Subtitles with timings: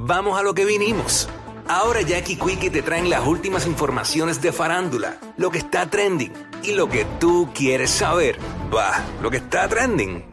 [0.00, 1.28] vamos a lo que vinimos.
[1.68, 6.32] Ahora Jackie Quickie te traen las últimas informaciones de farándula, lo que está trending
[6.64, 8.38] y lo que tú quieres saber.
[8.74, 10.24] Va, lo que está trending.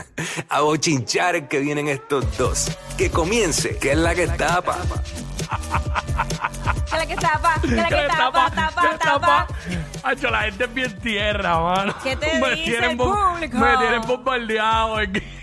[0.48, 2.70] a bochinchar que vienen estos dos.
[2.96, 4.78] Que comience, que es la que tapa.
[6.90, 9.46] Que la que tapa, que la que ¿Qué tapa, tapa, tapa.
[10.02, 11.94] Hacho, la gente es bien tierra, mano.
[12.02, 13.58] ¿Qué te me dice tienen el público?
[13.58, 15.00] Me tienen bombardeado.
[15.00, 15.35] es que-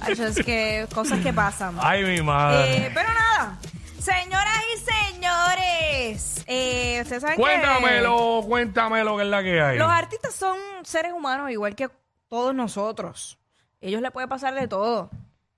[0.00, 1.76] Ay, es que cosas que pasan.
[1.80, 2.86] Ay, mi madre.
[2.86, 3.58] Eh, pero nada,
[3.98, 4.78] señoras y
[5.14, 9.78] señores, eh, ustedes saben cuéntamelo, cuéntamelo que es la que que hay.
[9.78, 11.88] los artistas son seres humanos igual que
[12.28, 13.38] todos nosotros.
[13.80, 15.10] Ellos le puede pasar de todo.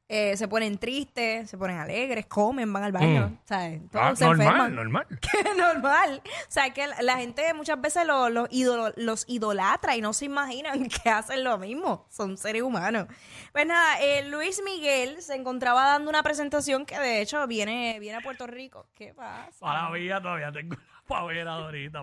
[0.09, 3.39] Eh, se ponen tristes, se ponen alegres, comen, van al baño, Mm.
[3.45, 3.81] ¿sabes?
[3.91, 4.75] Todos Ah, se normal, enferman.
[4.75, 5.07] normal.
[5.23, 6.23] Que normal.
[6.27, 10.13] O sea, que la, la gente muchas veces lo- lo idolo- los idolatra y no
[10.13, 12.07] se imaginan que hacen lo mismo.
[12.11, 13.07] Son seres humanos.
[13.53, 18.19] Pues nada, eh, Luis Miguel se encontraba dando una presentación que de hecho viene, viene
[18.19, 18.89] a Puerto Rico.
[18.95, 19.51] ¿Qué pasa?
[19.61, 19.89] Para
[20.21, 21.57] todavía tengo una pavera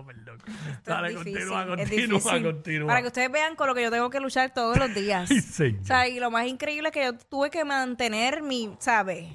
[0.04, 0.38] perdón.
[0.70, 2.86] Esto Dale, difícil, continúa, continúa, continúa.
[2.88, 5.28] Para que ustedes vean con lo que yo tengo que luchar todos los días.
[5.28, 5.80] Señor.
[5.82, 9.26] O sea, y lo más increíble es que yo tuve que mantener mi, ¿sabes?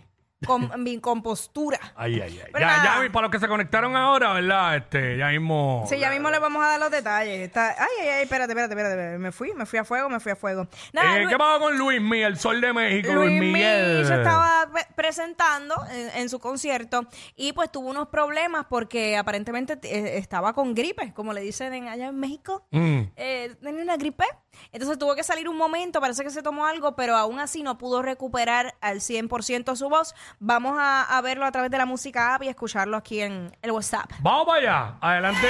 [0.45, 1.79] Con, mi compostura.
[1.95, 2.49] Ay, ay, ay.
[2.51, 3.03] Pero Ya, nada.
[3.05, 4.75] ya, para los que se conectaron ahora, ¿verdad?
[4.77, 5.85] Este, ya mismo.
[5.89, 7.39] Sí, ya mismo les vamos a dar los detalles.
[7.41, 9.17] Está- Ay, ay, ay, espérate, espérate, espérate.
[9.17, 10.67] Me fui, me fui a fuego, me fui a fuego.
[10.93, 13.87] Nada, Eh, Lu- ¿Qué pasó con Luis Miguel, el sol de México, Luis, Luis Miguel?
[13.87, 19.17] Miguel se estaba pre- presentando en, en su concierto y pues tuvo unos problemas porque
[19.17, 22.65] aparentemente eh, estaba con gripe, como le dicen en- allá en México.
[22.71, 23.01] Mm.
[23.15, 24.25] Eh, tenía una gripe.
[24.71, 27.77] Entonces tuvo que salir un momento, parece que se tomó algo, pero aún así no
[27.77, 30.15] pudo recuperar al 100% su voz.
[30.39, 33.71] Vamos a, a verlo a través de la música app y escucharlo aquí en el
[33.71, 34.11] WhatsApp.
[34.19, 34.93] Vamos para allá.
[35.01, 35.47] Adelante.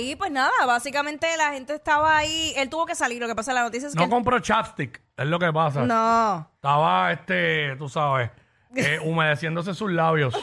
[0.00, 2.52] Ahí, pues nada, básicamente la gente estaba ahí.
[2.56, 3.20] Él tuvo que salir.
[3.20, 3.98] Lo que pasa, la noticia es que.
[3.98, 5.82] No él- compró chapstick, es lo que pasa.
[5.84, 6.50] no.
[6.54, 8.30] Estaba, este, tú sabes,
[8.74, 10.34] eh, humedeciéndose sus labios.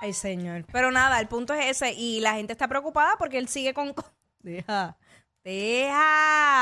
[0.00, 0.64] Ay, señor.
[0.72, 1.92] Pero nada, el punto es ese.
[1.92, 3.92] Y la gente está preocupada porque él sigue con.
[4.40, 4.96] Deja.
[5.44, 6.57] Deja.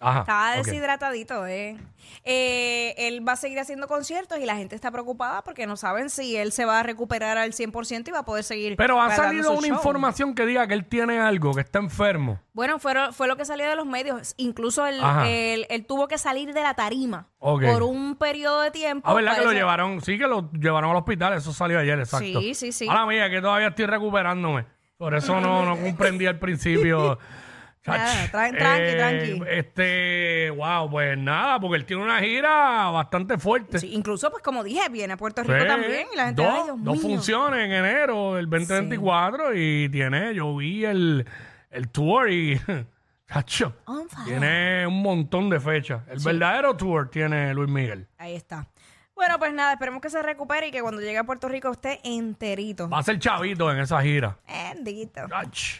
[0.00, 0.20] Ajá.
[0.20, 1.76] Estaba deshidratadito, ¿eh?
[2.24, 6.08] Eh, Él va a seguir haciendo conciertos y la gente está preocupada porque no saben
[6.10, 8.76] si él se va a recuperar al 100% y va a poder seguir.
[8.76, 9.76] Pero ha salido una show.
[9.76, 12.38] información que diga que él tiene algo, que está enfermo.
[12.52, 14.34] Bueno, fue, fue lo que salió de los medios.
[14.36, 19.08] Incluso él, él, él tuvo que salir de la tarima por un periodo de tiempo.
[19.08, 20.00] Ah, ¿verdad que lo llevaron?
[20.00, 21.34] Sí, que lo llevaron al hospital.
[21.34, 22.40] Eso salió ayer, exacto.
[22.40, 22.88] Sí, sí, sí.
[22.88, 24.66] Ahora mía, que todavía estoy recuperándome.
[24.96, 27.18] Por eso no, no comprendí al principio.
[27.96, 29.42] Nada, tran- tranqui, tranqui.
[29.50, 33.78] Este, wow, pues nada, porque él tiene una gira bastante fuerte.
[33.78, 36.06] Sí, incluso, pues como dije, viene a Puerto Rico Sí, también.
[36.12, 37.02] Y la gente, dos, ay, Dios dos mío.
[37.02, 41.26] funciones en enero del 2024 y tiene, yo vi el,
[41.70, 42.60] el tour y,
[44.24, 46.02] tiene un montón de fechas.
[46.08, 48.06] El verdadero tour tiene Luis Miguel.
[48.18, 48.66] Ahí está.
[49.14, 51.98] Bueno, pues nada, esperemos que se recupere y que cuando llegue a Puerto Rico esté
[52.04, 52.88] enterito.
[52.88, 54.38] Va a ser chavito en esa gira.
[54.46, 55.22] Bendito.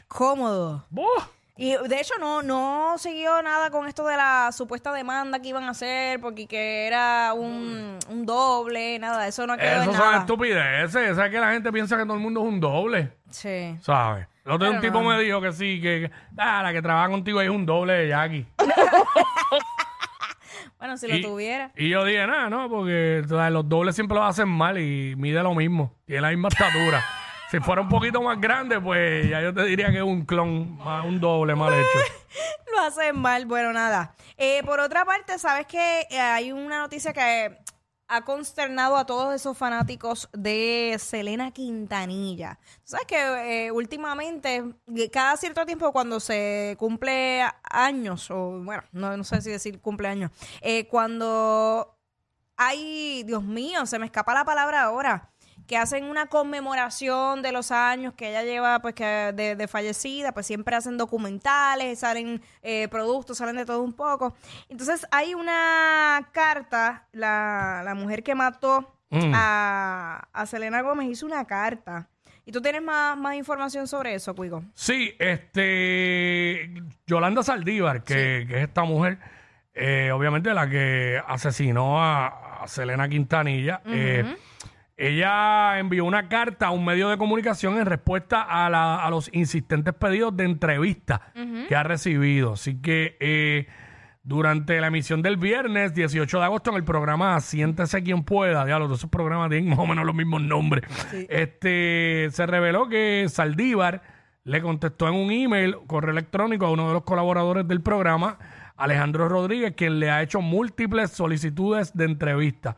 [0.08, 0.84] Cómodo.
[0.90, 1.06] Buh.
[1.60, 5.64] Y de hecho no, no siguió nada con esto de la supuesta demanda que iban
[5.64, 10.00] a hacer porque que era un, un doble, nada, eso no quedó en Eso son
[10.06, 10.18] nada.
[10.20, 11.16] estupideces.
[11.16, 13.10] ¿Sabes que la gente piensa que todo el mundo es un doble?
[13.30, 13.76] Sí.
[13.80, 14.28] ¿Sabes?
[14.44, 15.08] El otro día un Pero tipo no.
[15.10, 17.92] me dijo que sí, que, que ah, la que trabaja contigo ahí es un doble
[17.92, 18.46] de Jackie.
[20.78, 21.72] Bueno, si lo tuviera.
[21.76, 25.14] y yo dije, nada, no, porque tú sabes, los dobles siempre lo hacen mal y
[25.16, 25.92] mide lo mismo.
[26.06, 27.04] Tiene la misma estatura.
[27.50, 30.78] si fuera un poquito más grande, pues ya yo te diría que es un clon,
[31.04, 31.98] un doble mal hecho.
[32.74, 34.14] Lo hacen mal, bueno, nada.
[34.36, 37.58] Eh, por otra parte, sabes que eh, hay una noticia que
[38.08, 42.58] ha consternado a todos esos fanáticos de Selena Quintanilla.
[42.82, 44.64] Sabes que eh, últimamente,
[44.96, 49.80] eh, cada cierto tiempo, cuando se cumple años, o bueno, no, no sé si decir
[49.80, 50.30] cumpleaños,
[50.62, 51.98] eh, cuando
[52.56, 55.30] hay, Dios mío, se me escapa la palabra ahora,
[55.68, 59.04] que hacen una conmemoración de los años que ella lleva, pues, que
[59.34, 64.34] de, de fallecida, pues siempre hacen documentales, salen eh, productos, salen de todo un poco.
[64.68, 69.32] Entonces hay una carta, la, la mujer que mató Mm.
[69.34, 72.08] a, a Selena Gómez hizo una carta.
[72.44, 74.62] ¿Y tú tienes más, más información sobre eso, Cuigo?
[74.74, 76.74] Sí, este.
[77.06, 79.18] Yolanda Saldívar, que, que es esta mujer,
[79.72, 83.80] eh, obviamente la que asesinó a, a Selena Quintanilla.
[83.86, 84.36] eh,
[85.00, 89.30] Ella envió una carta a un medio de comunicación en respuesta a, la- a los
[89.32, 91.32] insistentes pedidos de entrevista
[91.68, 92.54] que ha recibido.
[92.54, 93.68] Así que eh,
[94.24, 98.78] durante la emisión del viernes 18 de agosto en el programa Siéntese quien pueda, ya
[98.80, 100.82] los dos esos programas tienen más o menos los mismos nombres,
[101.28, 104.02] este, se reveló que Saldívar
[104.44, 108.38] le contestó en un email, correo electrónico a uno de los colaboradores del programa,
[108.76, 112.76] Alejandro Rodríguez, quien le ha hecho múltiples solicitudes de entrevista.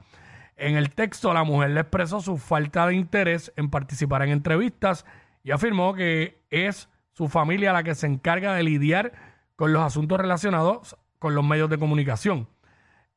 [0.61, 5.07] En el texto, la mujer le expresó su falta de interés en participar en entrevistas
[5.43, 9.12] y afirmó que es su familia la que se encarga de lidiar
[9.57, 12.47] con los asuntos relacionados con los medios de comunicación.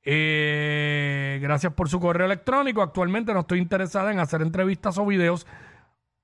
[0.03, 2.81] Eh, gracias por su correo electrónico.
[2.81, 5.45] Actualmente no estoy interesada en hacer entrevistas o videos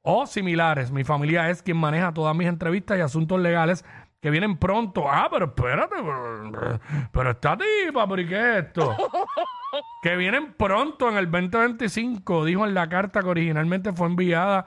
[0.02, 0.90] o similares.
[0.90, 3.84] Mi familia es quien maneja todas mis entrevistas y asuntos legales
[4.22, 5.10] que vienen pronto.
[5.10, 6.80] Ah, pero espérate, pero,
[7.12, 8.96] pero esta tipa, ¿pero y qué es esto?
[10.02, 14.66] que vienen pronto en el 2025, dijo en la carta que originalmente fue enviada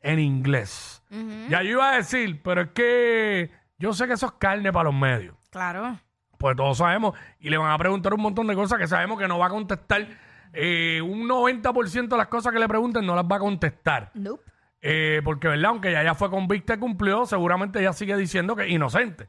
[0.00, 1.02] en inglés.
[1.48, 4.84] Ya yo iba a decir, pero es que yo sé que eso es carne para
[4.90, 5.36] los medios.
[5.50, 5.98] Claro.
[6.38, 9.28] Pues todos sabemos, y le van a preguntar un montón de cosas que sabemos que
[9.28, 10.06] no va a contestar.
[10.52, 14.10] eh, un 90% de las cosas que le pregunten no las va a contestar.
[14.14, 14.42] Nope.
[14.86, 15.70] Eh, porque, ¿verdad?
[15.70, 19.26] Aunque ya, ya fue convicta y cumplió, seguramente ella sigue diciendo que es inocente.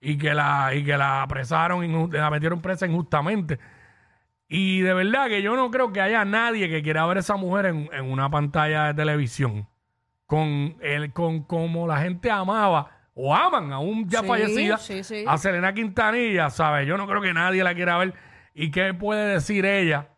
[0.00, 3.58] y, que la, y que la apresaron, la metieron presa injustamente.
[4.46, 7.34] Y de verdad que yo no creo que haya nadie que quiera ver a esa
[7.34, 9.66] mujer en, en una pantalla de televisión.
[10.26, 15.24] Con, el, con como la gente amaba o aman aún ya Sí, fallecida sí, sí.
[15.26, 16.86] a Selena Quintanilla, ¿sabes?
[16.86, 18.14] Yo no creo que nadie la quiera ver.
[18.54, 20.10] ¿Y qué puede decir ella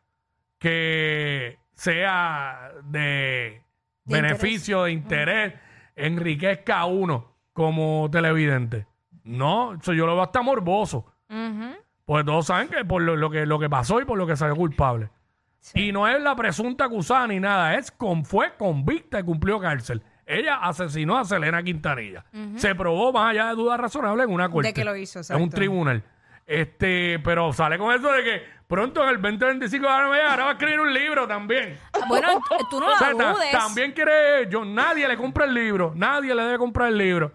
[0.59, 3.63] que sea De
[4.07, 5.55] beneficio, de interés,
[5.95, 8.87] enriquezca a uno como televidente?
[9.25, 11.07] No, eso yo lo veo hasta morboso.
[11.29, 11.75] Ujú.
[12.05, 14.37] Pues todos saben que por lo, lo que lo que pasó y por lo que
[14.37, 15.11] salió culpable.
[15.59, 15.87] Sí.
[15.89, 20.03] Y no es la presunta acusada ni nada, es con, fue convicta y cumplió cárcel.
[20.25, 22.25] Ella asesinó a Selena Quintanilla.
[22.57, 24.73] Se probó más allá de duda razonable en una corte.
[24.75, 25.57] que lo hizo, En un exacto.
[25.57, 26.03] tribunal.
[26.47, 30.51] Este, pero sale con eso de que pronto en el 2025 ahora me- ahora va
[30.51, 31.79] a escribir un libro también.
[31.93, 33.51] Ah, Bueno, t- tú no O sea, la ta- dudes.
[33.53, 37.33] también quiere, yo, nadie le compra el libro, nadie le debe comprar el libro.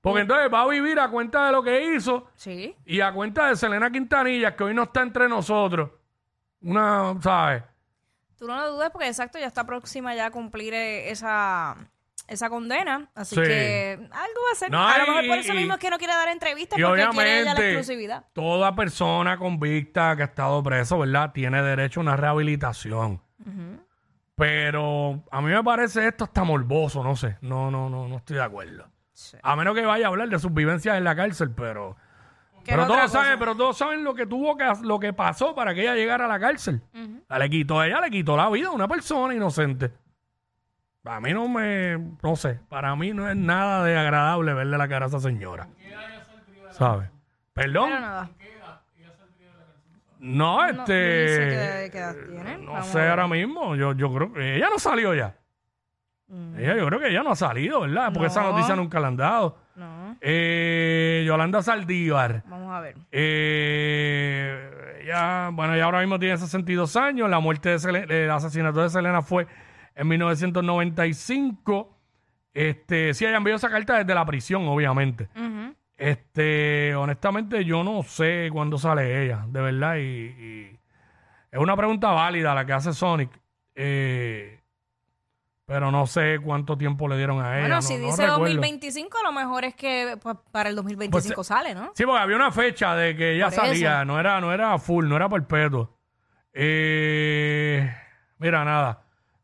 [0.00, 2.74] Porque entonces va a vivir a cuenta de lo que hizo Sí.
[2.84, 5.90] y a cuenta de Selena Quintanilla, que hoy no está entre nosotros.
[6.60, 7.62] Una, ¿sabes?
[8.36, 11.76] Tú no lo dudes porque exacto, ya está próxima ya a cumplir eh, esa,
[12.28, 13.10] esa condena.
[13.14, 13.42] Así Sí.
[13.42, 14.70] que algo va a ser.
[14.70, 16.78] No, a lo y- mejor por eso y- mismo es que no quiere dar entrevistas
[16.78, 18.24] Y porque quiere ella la exclusividad.
[18.32, 21.32] toda persona convicta que ha estado preso, ¿verdad?
[21.32, 23.20] Tiene derecho a una rehabilitación.
[24.36, 27.36] Pero a mí me parece esto hasta morboso, no sé.
[27.42, 28.86] No, no, no, no estoy de acuerdo.
[29.12, 29.36] Sí.
[29.42, 31.96] A menos que vaya a hablar de sus vivencias en la cárcel, pero...
[32.64, 35.12] Que Pero es otra todos, saben, pero todos saben lo que tuvo que lo que
[35.12, 36.80] pasó para que ella llegara a la cárcel.
[37.28, 39.92] La le quitó, ella le quitó la vida a una persona inocente.
[41.04, 44.86] A mí no me, no sé, para mí no es nada de agradable verle la
[44.88, 45.66] cara a esa señora.
[46.70, 47.10] ¿Sabes?
[47.52, 47.88] Perdón.
[47.90, 48.30] Pero nada.
[50.20, 50.76] No, No, este.
[50.76, 50.88] no sé
[51.84, 52.58] qué- qué edad tiene.
[52.58, 53.10] No Vamos sé a ver.
[53.10, 53.74] ahora mismo.
[53.74, 55.34] Yo, yo creo que ella no salió ya.
[56.28, 58.10] Mm, Ella, yo creo que ella no ha salido, ¿verdad?
[58.14, 58.52] Porque esa No.
[58.52, 59.58] noticia nunca la han dado.
[59.74, 62.44] No, Eh, Yolanda Saldívar.
[62.46, 62.94] vamos a ver.
[63.10, 67.28] Eh, ella, bueno, ella ahora mismo tiene 62 años.
[67.28, 69.46] La muerte de Sele- el asesinato de Selena fue
[69.94, 71.98] en 1995.
[72.54, 75.28] Este, sí, ella envió esa carta desde la prisión, obviamente.
[75.96, 79.96] Este, honestamente, yo no sé cuándo sale ella, de verdad.
[79.96, 80.78] Y, y
[81.50, 83.30] es una pregunta válida la que hace Sonic.
[83.74, 84.58] Eh,
[85.64, 87.60] pero no sé cuánto tiempo le dieron a ella.
[87.60, 88.38] Bueno, no- si no dice recuerdo.
[88.40, 91.92] 2025, a lo mejor es que pues, para el 2025 Pues, sale, ¿no?
[91.94, 94.04] Sí, porque había una fecha de que ella Por salía, eso.
[94.04, 95.96] no era, no era full, no era perpetuo.
[96.52, 97.90] Eh,
[98.38, 99.01] mira, nada.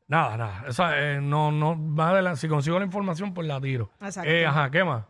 [0.08, 0.64] Nada, nada.
[0.66, 3.90] Esa, eh, no, no, más adelante, si consigo la información, pues la tiro.
[4.00, 4.28] Exacto.
[4.28, 5.04] Eh, ajá, ¿qué más?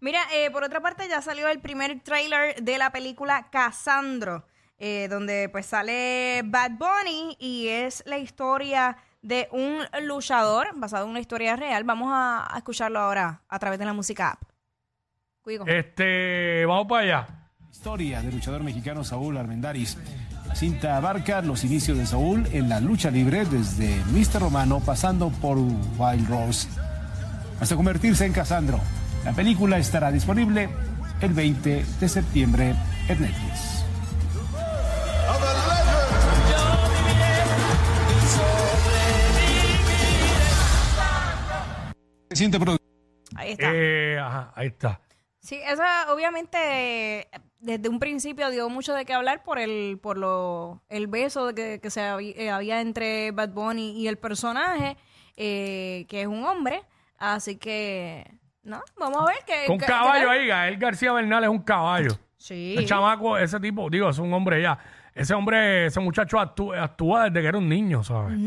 [0.00, 4.46] Mira, eh, por otra parte ya salió el primer tráiler de la película Casandro,
[4.78, 11.10] eh, donde pues sale Bad Bunny y es la historia de un luchador basado en
[11.10, 11.82] una historia real.
[11.82, 14.42] Vamos a, a escucharlo ahora a través de la música app.
[15.42, 15.66] Cuigo.
[15.66, 17.37] Este, vamos para allá.
[17.78, 19.96] Historia del luchador mexicano Saúl Armendáriz.
[20.48, 24.40] La cinta abarca los inicios de Saúl en la lucha libre desde Mr.
[24.40, 26.68] Romano pasando por Wild Rose
[27.60, 28.80] hasta convertirse en Casandro.
[29.24, 30.68] La película estará disponible
[31.20, 32.74] el 20 de septiembre
[33.06, 33.84] en Netflix.
[43.36, 43.70] Ahí está.
[43.72, 45.00] Eh, ajá, ahí está.
[45.40, 47.28] Sí, esa obviamente
[47.60, 51.54] desde un principio dio mucho de qué hablar por el por lo el beso de
[51.54, 54.96] que, que se había, eh, había entre Bad Bunny y el personaje,
[55.36, 56.82] eh, que es un hombre.
[57.18, 58.30] Así que,
[58.62, 59.66] no, vamos a ver que...
[59.66, 62.10] Que- caballo que- ahí, Gael García Bernal es un caballo.
[62.36, 62.76] Sí.
[62.78, 64.78] El chamaco, ese tipo, digo, es un hombre ya.
[65.12, 68.38] Ese hombre, ese muchacho actúa, actúa desde que era un niño, ¿sabes?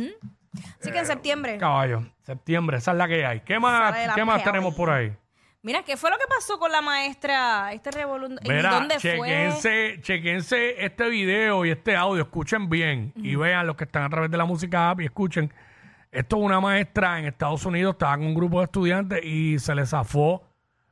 [0.80, 1.58] Así que en septiembre.
[1.58, 3.42] Caballo, septiembre, esa es la que hay.
[3.42, 5.14] ¿Qué más, ¿qué más tenemos por ahí?
[5.64, 7.72] Mira, ¿qué fue lo que pasó con la maestra?
[7.72, 8.40] Este revolución.
[8.44, 10.00] ¿Y Verá, dónde fue?
[10.02, 14.32] chequense, este video y este audio, escuchen bien y vean los que están a través
[14.32, 15.54] de la música app y escuchen.
[16.12, 19.76] Esto es una maestra en Estados Unidos, estaba con un grupo de estudiantes y se
[19.76, 20.44] le zafó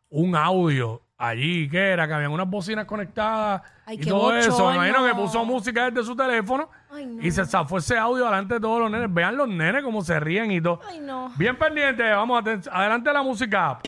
[0.09, 4.69] un audio allí, que era que habían unas bocinas conectadas Ay, y todo eso.
[4.69, 7.21] Me imagino que puso música desde su teléfono Ay, no.
[7.23, 9.11] y se zafó ese audio delante de todos los nenes.
[9.11, 10.79] Vean los nenes cómo se ríen y todo.
[10.87, 11.31] Ay, no.
[11.37, 13.85] Bien pendiente, vamos adelante la música app.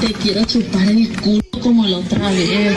[0.00, 2.76] Te quiero chupar el culo como la otra vez.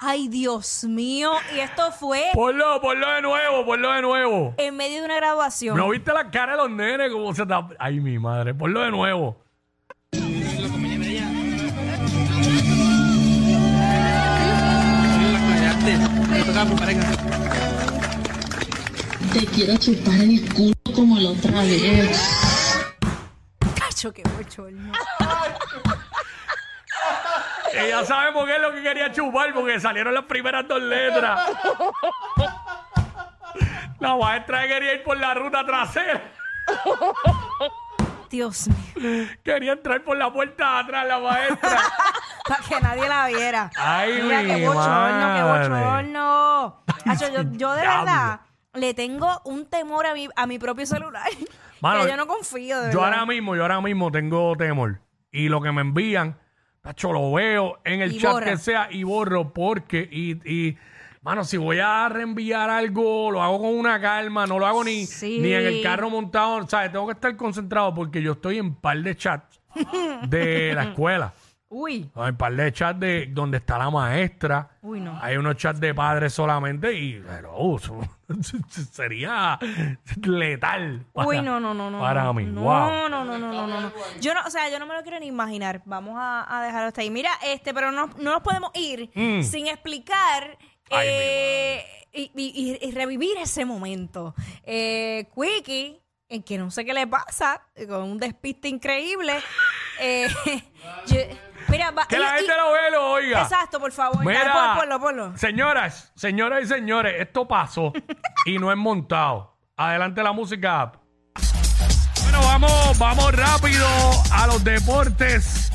[0.00, 1.30] Ay, Dios mío.
[1.54, 4.54] Y esto fue Ponlo, ponlo de nuevo, ponlo de nuevo.
[4.56, 5.76] en medio de una graduación.
[5.76, 7.12] ¿No viste la cara de los nenes?
[7.12, 8.52] Cómo se tap- Ay, mi madre.
[8.54, 9.36] Ponlo de nuevo.
[19.32, 22.84] Te quiero chupar el culo como la otra vez.
[23.78, 24.92] Cacho, qué bochorno.
[27.72, 31.48] Ella sabe por qué es lo que quería chupar, porque salieron las primeras dos letras.
[34.00, 36.22] La maestra quería ir por la ruta trasera.
[38.28, 39.28] Dios mío.
[39.44, 41.80] Quería entrar por la puerta de atrás la maestra.
[42.48, 43.70] Para que nadie la viera.
[43.76, 45.68] Ay, Mira, mi qué bochorno, qué madre.
[45.68, 46.84] bochorno.
[47.20, 48.04] Yo, yo de Diablo.
[48.04, 48.40] verdad
[48.74, 51.26] le tengo un temor a mi, a mi propio celular.
[51.80, 53.14] Mano, que yo no confío, de Yo verdad.
[53.20, 55.00] ahora mismo, yo ahora mismo tengo temor.
[55.30, 56.38] Y lo que me envían,
[56.80, 58.46] tacho, lo veo en el Y chat borra.
[58.46, 60.78] que sea y borro porque, y, y,
[61.22, 65.06] mano, si voy a reenviar algo, lo hago con una calma, no lo hago ni,
[65.06, 65.38] Sí.
[65.40, 66.92] ni en el carro montado, ¿sabes?
[66.92, 69.60] Tengo que estar concentrado porque yo estoy en par de chats
[70.28, 71.32] de la escuela.
[71.74, 74.68] Uy, Hay un par de chats de donde está la maestra.
[74.82, 75.18] Uy, no.
[75.22, 77.98] Hay unos chats de padres solamente y pero, uh, eso
[78.92, 79.58] sería
[80.26, 81.06] letal.
[81.12, 81.98] Para, uy, no, no, no, no.
[81.98, 83.08] Para mí, no, wow.
[83.08, 83.92] No, no, no, no, no, no.
[84.20, 85.82] Yo no, o sea, yo no me lo quiero ni imaginar.
[85.86, 87.10] Vamos a, a dejarlo hasta ahí.
[87.10, 89.42] Mira, este, pero no, no nos podemos ir Mm.
[89.42, 90.58] sin explicar
[90.90, 94.34] Ay, eh, y, y- y- y revivir ese momento.
[94.64, 99.34] Eh, Quickie, en que no sé qué le pasa, eh, con un despiste increíble.
[100.00, 100.28] eh,
[101.06, 101.16] yo-
[101.72, 103.42] mira, va- Que y- la y- gente lo ve, lo oiga.
[103.42, 104.24] Exacto, por favor.
[104.24, 105.36] Mira, pon- ponlo, ponlo.
[105.38, 107.92] señoras, señoras y señores, esto pasó
[108.46, 109.56] y no es montado.
[109.76, 110.92] Adelante la música.
[112.22, 113.86] Bueno, vamos, vamos rápido
[114.32, 115.70] a los deportes.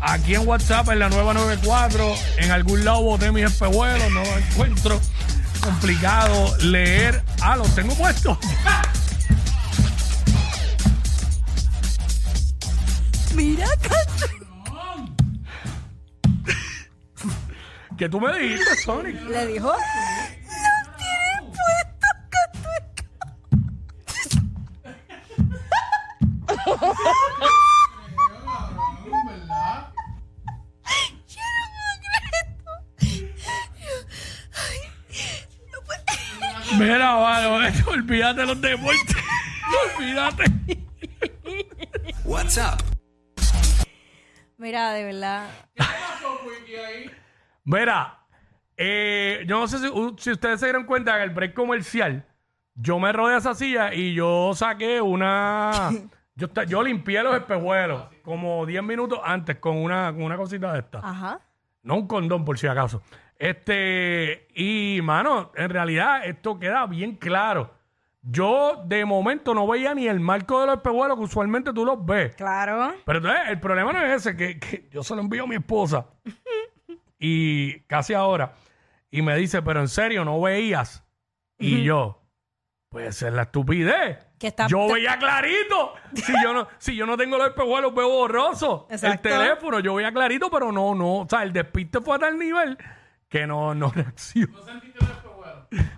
[0.00, 4.36] Aquí en WhatsApp, en la nueva 94, en algún lado boté mis espejuelos, no los
[4.50, 5.00] encuentro.
[5.62, 7.22] Complicado leer.
[7.40, 8.36] Ah, los tengo puestos.
[13.34, 14.26] Mira, Cacho.
[17.96, 19.20] Que tú me dijiste, Sonic.
[19.22, 19.68] Le dijo.
[19.68, 24.16] Los tienen puestos, Cantueca.
[31.28, 32.70] Yo no puedo creer esto.
[34.54, 34.78] Ay,
[35.72, 37.46] no puedo- Mira, vale,
[37.86, 39.16] olvídate de los deportes.
[39.98, 40.44] olvídate.
[42.24, 42.80] WhatsApp,
[44.58, 45.48] Mira, de verdad.
[47.66, 48.20] Mira,
[48.76, 52.24] eh, yo no sé si, ustedes se dieron cuenta que en el break comercial
[52.74, 55.90] yo me rodé esa silla y yo saqué una...
[56.36, 60.78] yo, yo limpié los espejuelos como 10 minutos antes con una, con una cosita de
[60.78, 61.00] esta.
[61.00, 61.40] Ajá.
[61.82, 63.02] No un condón, por si acaso.
[63.36, 67.74] Este, y mano, en realidad esto queda bien claro.
[68.22, 72.04] Yo de momento no veía ni el marco de los espejuelos que usualmente tú los
[72.06, 72.36] ves.
[72.36, 72.94] Claro.
[73.04, 75.56] Pero entonces el problema no es ese, que, que yo se lo envío a mi
[75.56, 76.06] esposa
[77.18, 78.54] y casi ahora.
[79.10, 81.04] Y me dice, pero en serio, no veías.
[81.58, 82.22] Y yo,
[82.90, 84.18] pues es la estupidez.
[84.38, 85.94] Que está- yo veía clarito.
[86.14, 88.86] Si yo no, si yo no tengo los espejuelos, veo borroso.
[88.90, 89.28] Exacto.
[89.28, 91.20] El teléfono, yo veía clarito, pero no, no.
[91.20, 92.76] O sea, el despiste fue a tal nivel
[93.28, 94.58] que no, no reaccionó.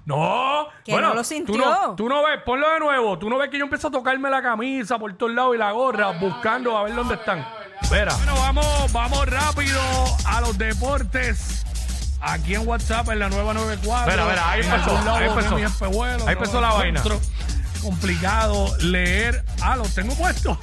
[0.07, 1.57] No, Que bueno, no lo Tú sintió.
[1.59, 3.19] no, tú no ves, ponlo de nuevo.
[3.19, 5.71] Tú no ves que yo empiezo a tocarme la camisa por todos lados y la
[5.73, 7.45] gorra, buscando a ver dónde están.
[7.89, 8.15] Espera.
[8.17, 9.81] Bueno, vamos, vamos rápido
[10.27, 11.65] a los deportes.
[12.21, 14.13] aquí en WhatsApp en la nueva 94.
[14.13, 15.55] Mira, mira, ahí empezó, lado ahí empezó.
[15.55, 17.03] mi espejuelo, Ahí empezó lo la vaina.
[17.81, 19.43] Complicado leer.
[19.63, 20.59] Ah, los tengo puestos.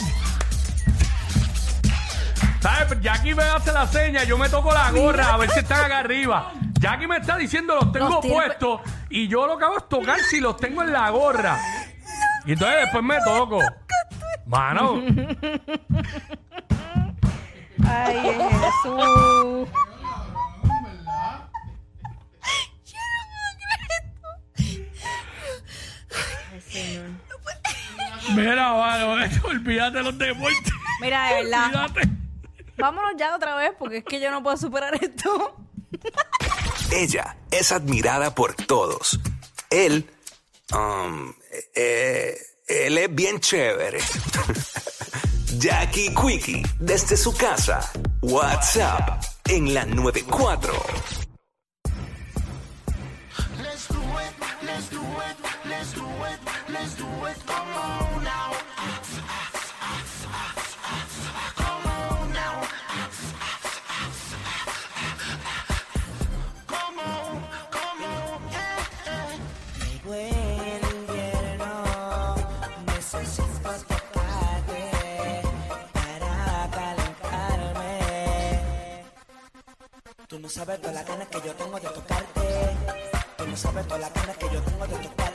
[2.59, 3.01] ¿Sabes?
[3.01, 5.99] Jackie me hace la seña, yo me toco la gorra a ver si están acá
[5.99, 6.51] arriba.
[6.79, 10.19] Jackie me está diciendo los tengo Los puestos y yo lo que hago es tocar
[10.19, 11.57] si los tengo en la gorra.
[12.45, 13.59] Y entonces después me toco.
[14.45, 15.01] Mano,
[17.87, 18.15] Ay,
[18.61, 19.69] Jesús.
[26.51, 27.09] Ay, señor.
[28.35, 30.73] mira, mano, esto, olvídate de los deportes.
[31.01, 31.65] Mira, de verdad.
[31.65, 32.09] Olvídate.
[32.77, 35.55] Vámonos ya otra vez porque es que yo no puedo superar esto.
[36.91, 39.19] Ella es admirada por todos.
[39.69, 40.09] Él,
[40.73, 41.33] um,
[41.73, 42.37] eh,
[42.67, 43.99] él es bien chévere.
[45.59, 47.79] Jackie Quickie, desde su casa.
[48.21, 50.73] WhatsApp, en la 94.
[56.97, 57.64] Llegó
[80.55, 82.41] no sabes todas las ganas que yo tengo de tocarte.
[83.37, 85.34] Tú no sabes todas las ganas que yo tengo de tocarte.